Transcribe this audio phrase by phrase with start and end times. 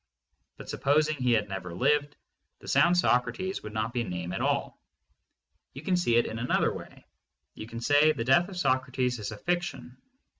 [0.57, 2.15] But supposing he had never lived,
[2.57, 4.81] the sound "Socrates" would not be a name at all.
[5.73, 7.05] You can see it in another way.
[7.53, 9.97] You can say "The death of Socrates is a fic tion."